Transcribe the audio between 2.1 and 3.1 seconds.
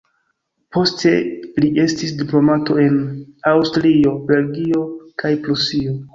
diplomato en